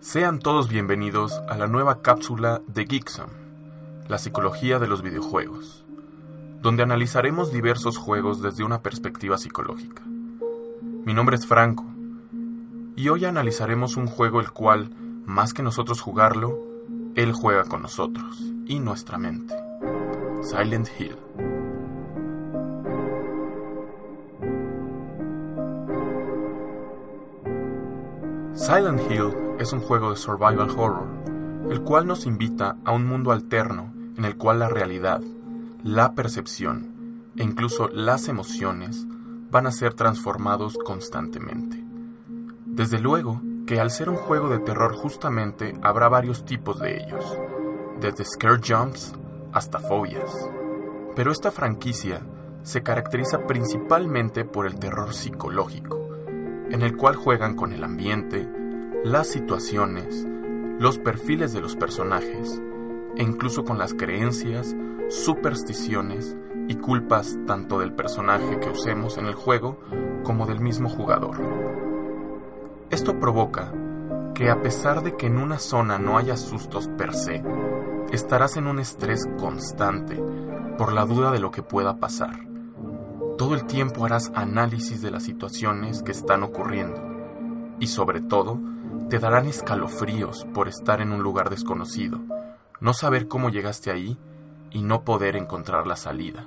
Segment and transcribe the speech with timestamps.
[0.00, 3.30] Sean todos bienvenidos a la nueva cápsula de Geeksom,
[4.06, 5.84] la psicología de los videojuegos,
[6.60, 10.02] donde analizaremos diversos juegos desde una perspectiva psicológica.
[10.04, 11.84] Mi nombre es Franco,
[12.96, 14.90] y hoy analizaremos un juego el cual,
[15.24, 16.60] más que nosotros jugarlo,
[17.16, 19.54] él juega con nosotros y nuestra mente.
[20.42, 21.43] Silent Hill.
[28.64, 31.06] Silent Hill es un juego de survival horror,
[31.70, 35.20] el cual nos invita a un mundo alterno en el cual la realidad,
[35.82, 39.04] la percepción e incluso las emociones
[39.50, 41.84] van a ser transformados constantemente.
[42.64, 47.36] Desde luego que al ser un juego de terror justamente habrá varios tipos de ellos,
[48.00, 49.12] desde scare jumps
[49.52, 50.34] hasta fobias.
[51.14, 52.22] Pero esta franquicia
[52.62, 56.03] se caracteriza principalmente por el terror psicológico,
[56.70, 58.48] en el cual juegan con el ambiente,
[59.04, 60.26] las situaciones,
[60.78, 62.60] los perfiles de los personajes
[63.16, 64.74] e incluso con las creencias,
[65.08, 66.36] supersticiones
[66.68, 69.78] y culpas tanto del personaje que usemos en el juego
[70.24, 71.36] como del mismo jugador.
[72.90, 73.72] Esto provoca
[74.34, 77.42] que a pesar de que en una zona no haya sustos per se,
[78.12, 80.20] estarás en un estrés constante
[80.76, 82.53] por la duda de lo que pueda pasar.
[83.36, 87.02] Todo el tiempo harás análisis de las situaciones que están ocurriendo
[87.80, 88.60] y sobre todo
[89.10, 92.20] te darán escalofríos por estar en un lugar desconocido,
[92.80, 94.16] no saber cómo llegaste ahí
[94.70, 96.46] y no poder encontrar la salida.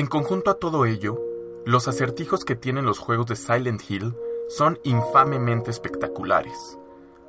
[0.00, 1.20] En conjunto a todo ello,
[1.66, 4.16] los acertijos que tienen los juegos de Silent Hill
[4.48, 6.78] son infamemente espectaculares.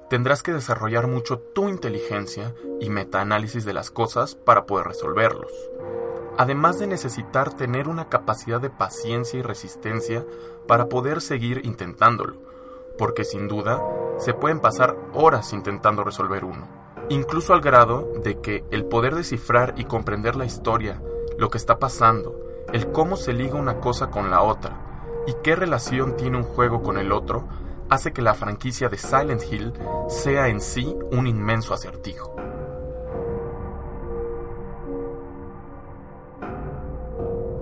[0.09, 5.51] Tendrás que desarrollar mucho tu inteligencia y metaanálisis de las cosas para poder resolverlos.
[6.38, 10.25] Además de necesitar tener una capacidad de paciencia y resistencia
[10.66, 12.38] para poder seguir intentándolo,
[12.97, 13.84] porque sin duda
[14.17, 16.69] se pueden pasar horas intentando resolver uno,
[17.09, 21.03] incluso al grado de que el poder descifrar y comprender la historia,
[21.38, 24.77] lo que está pasando, el cómo se liga una cosa con la otra
[25.27, 27.47] y qué relación tiene un juego con el otro
[27.89, 29.73] hace que la franquicia de Silent Hill
[30.07, 32.35] sea en sí un inmenso acertijo.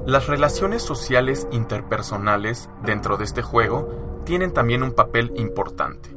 [0.05, 6.15] Las relaciones sociales interpersonales dentro de este juego tienen también un papel importante,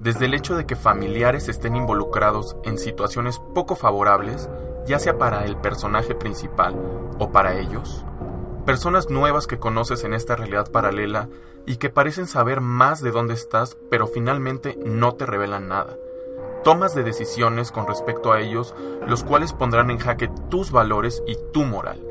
[0.00, 4.48] desde el hecho de que familiares estén involucrados en situaciones poco favorables,
[4.86, 6.74] ya sea para el personaje principal
[7.18, 8.04] o para ellos,
[8.64, 11.28] personas nuevas que conoces en esta realidad paralela
[11.66, 15.96] y que parecen saber más de dónde estás, pero finalmente no te revelan nada.
[16.62, 18.74] Tomas de decisiones con respecto a ellos,
[19.06, 22.02] los cuales pondrán en jaque tus valores y tu moral.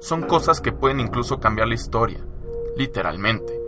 [0.00, 2.24] Son cosas que pueden incluso cambiar la historia,
[2.76, 3.60] literalmente,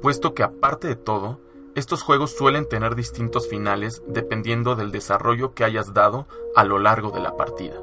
[0.00, 1.38] puesto que aparte de todo,
[1.74, 7.10] estos juegos suelen tener distintos finales dependiendo del desarrollo que hayas dado a lo largo
[7.10, 7.74] de la partida.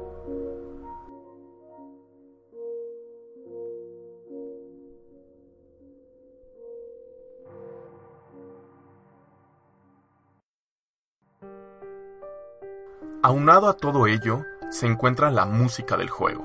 [13.24, 16.44] Aunado a todo ello, se encuentra la música del juego,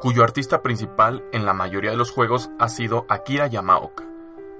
[0.00, 4.04] cuyo artista principal en la mayoría de los juegos ha sido Akira Yamaoka,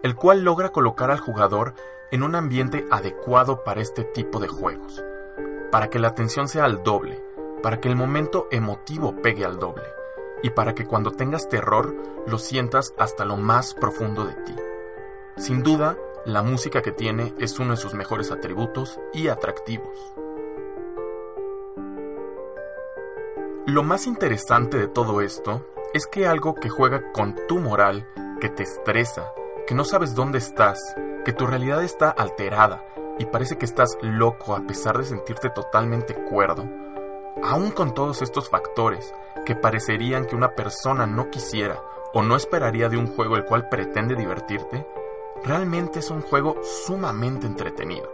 [0.05, 1.75] el cual logra colocar al jugador
[2.13, 5.03] en un ambiente adecuado para este tipo de juegos,
[5.73, 7.21] para que la atención sea al doble,
[7.61, 9.89] para que el momento emotivo pegue al doble,
[10.45, 11.93] y para que cuando tengas terror
[12.29, 14.55] lo sientas hasta lo más profundo de ti.
[15.37, 20.15] Sin duda, la música que tiene es uno de sus mejores atributos y atractivos.
[23.69, 28.09] Lo más interesante de todo esto es que algo que juega con tu moral,
[28.41, 29.31] que te estresa,
[29.67, 30.79] que no sabes dónde estás,
[31.23, 32.83] que tu realidad está alterada
[33.19, 36.67] y parece que estás loco a pesar de sentirte totalmente cuerdo,
[37.43, 39.13] aún con todos estos factores
[39.45, 41.79] que parecerían que una persona no quisiera
[42.15, 44.87] o no esperaría de un juego el cual pretende divertirte,
[45.45, 48.11] realmente es un juego sumamente entretenido.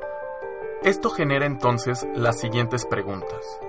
[0.83, 3.61] Esto genera entonces las siguientes preguntas.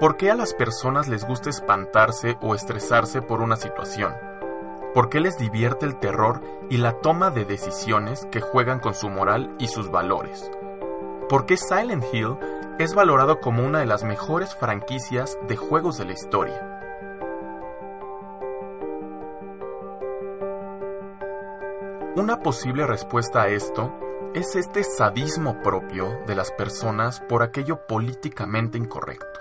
[0.00, 4.12] ¿Por qué a las personas les gusta espantarse o estresarse por una situación?
[4.92, 9.08] ¿Por qué les divierte el terror y la toma de decisiones que juegan con su
[9.08, 10.50] moral y sus valores?
[11.28, 12.36] ¿Por qué Silent Hill
[12.80, 16.74] es valorado como una de las mejores franquicias de juegos de la historia?
[22.16, 23.92] Una posible respuesta a esto
[24.34, 29.40] es este sadismo propio de las personas por aquello políticamente incorrecto,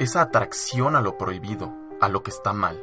[0.00, 2.82] esa atracción a lo prohibido, a lo que está mal,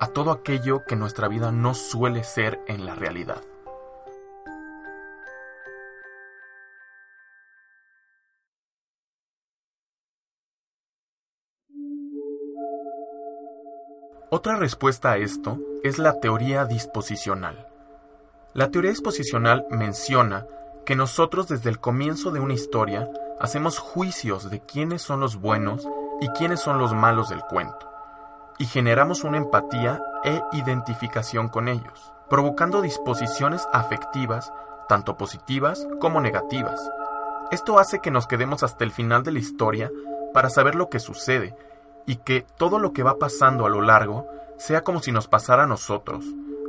[0.00, 3.42] a todo aquello que nuestra vida no suele ser en la realidad.
[14.32, 17.66] Otra respuesta a esto es la teoría disposicional.
[18.54, 20.46] La teoría disposicional menciona
[20.86, 23.08] que nosotros desde el comienzo de una historia
[23.40, 25.88] hacemos juicios de quiénes son los buenos
[26.20, 27.90] y quiénes son los malos del cuento,
[28.58, 34.52] y generamos una empatía e identificación con ellos, provocando disposiciones afectivas,
[34.88, 36.80] tanto positivas como negativas.
[37.50, 39.90] Esto hace que nos quedemos hasta el final de la historia
[40.32, 41.56] para saber lo que sucede
[42.06, 44.28] y que todo lo que va pasando a lo largo
[44.58, 46.24] sea como si nos pasara a nosotros,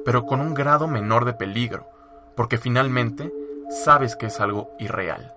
[0.05, 1.87] pero con un grado menor de peligro,
[2.35, 3.31] porque finalmente
[3.69, 5.35] sabes que es algo irreal.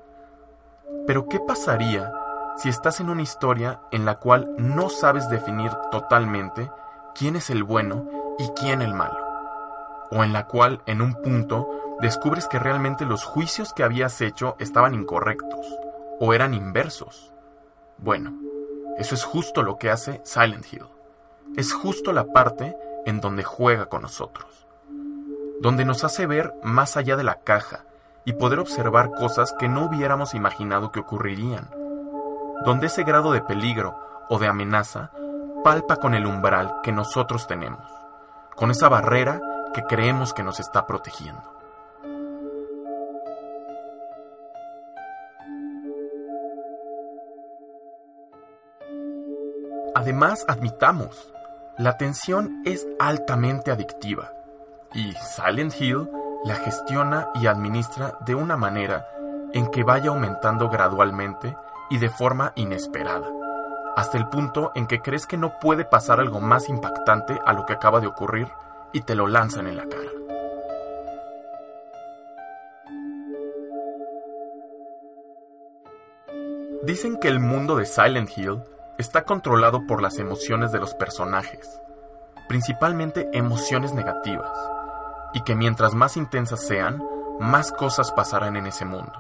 [1.07, 2.13] Pero ¿qué pasaría
[2.57, 6.71] si estás en una historia en la cual no sabes definir totalmente
[7.15, 8.09] quién es el bueno
[8.39, 9.19] y quién el malo?
[10.11, 11.69] O en la cual, en un punto,
[12.01, 15.67] descubres que realmente los juicios que habías hecho estaban incorrectos,
[16.21, 17.33] o eran inversos.
[17.99, 18.35] Bueno,
[18.99, 20.87] eso es justo lo que hace Silent Hill.
[21.57, 22.77] Es justo la parte
[23.07, 24.67] en donde juega con nosotros.
[25.61, 27.85] Donde nos hace ver más allá de la caja
[28.25, 31.84] y poder observar cosas que no hubiéramos imaginado que ocurrirían.
[32.65, 35.11] Donde ese grado de peligro o de amenaza
[35.63, 37.91] palpa con el umbral que nosotros tenemos,
[38.55, 39.41] con esa barrera
[39.73, 41.43] que creemos que nos está protegiendo.
[49.95, 51.33] Además, admitamos,
[51.79, 54.33] la tensión es altamente adictiva
[54.93, 56.09] y Silent Hill
[56.45, 59.07] la gestiona y administra de una manera
[59.53, 61.57] en que vaya aumentando gradualmente
[61.91, 63.29] y de forma inesperada,
[63.97, 67.67] hasta el punto en que crees que no puede pasar algo más impactante a lo
[67.67, 68.49] que acaba de ocurrir
[68.93, 70.11] y te lo lanzan en la cara.
[76.83, 78.63] Dicen que el mundo de Silent Hill
[78.99, 81.81] está controlado por las emociones de los personajes,
[82.47, 84.53] principalmente emociones negativas,
[85.33, 87.03] y que mientras más intensas sean,
[87.41, 89.13] más cosas pasarán en ese mundo.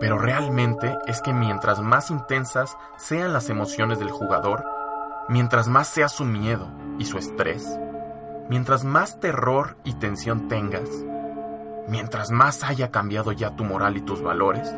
[0.00, 4.64] Pero realmente es que mientras más intensas sean las emociones del jugador,
[5.28, 6.68] mientras más sea su miedo
[6.98, 7.78] y su estrés,
[8.48, 10.88] mientras más terror y tensión tengas,
[11.88, 14.72] mientras más haya cambiado ya tu moral y tus valores,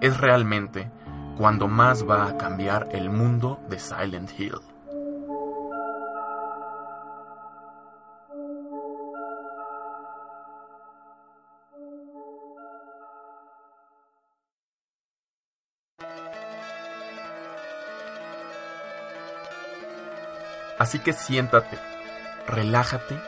[0.00, 0.90] es realmente
[1.36, 4.73] cuando más va a cambiar el mundo de Silent Hill.
[20.78, 21.78] Así que siéntate,
[22.46, 23.18] relájate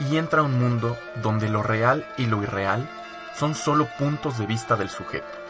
[0.00, 2.88] y entra a un mundo donde lo real y lo irreal
[3.34, 5.42] son solo puntos de vista del sujeto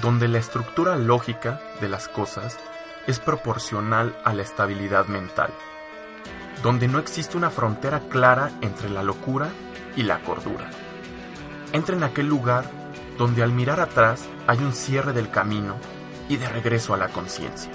[0.00, 2.56] donde la estructura lógica de las cosas
[3.06, 5.50] es proporcional a la estabilidad mental,
[6.62, 9.48] donde no existe una frontera clara entre la locura
[9.96, 10.70] y la cordura.
[11.72, 12.64] Entra en aquel lugar
[13.16, 15.76] donde al mirar atrás hay un cierre del camino
[16.28, 17.72] y de regreso a la conciencia.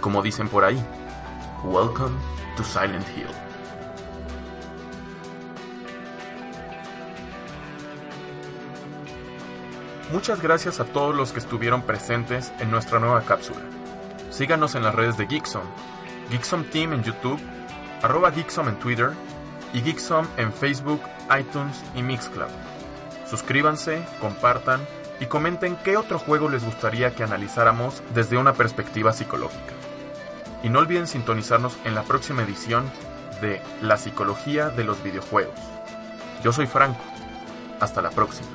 [0.00, 0.82] Como dicen por ahí,
[1.64, 2.16] Welcome
[2.56, 3.26] to Silent Hill.
[10.12, 13.60] Muchas gracias a todos los que estuvieron presentes en nuestra nueva cápsula.
[14.30, 15.64] Síganos en las redes de Geeksom,
[16.30, 17.40] Geeksom Team en YouTube,
[18.02, 19.10] arroba Geeksom en Twitter
[19.74, 21.02] y Geeksom en Facebook,
[21.38, 22.48] iTunes y Mixcloud.
[23.28, 24.80] Suscríbanse, compartan
[25.20, 29.74] y comenten qué otro juego les gustaría que analizáramos desde una perspectiva psicológica.
[30.62, 32.90] Y no olviden sintonizarnos en la próxima edición
[33.40, 35.58] de La psicología de los videojuegos.
[36.42, 37.00] Yo soy Franco.
[37.80, 38.48] Hasta la próxima.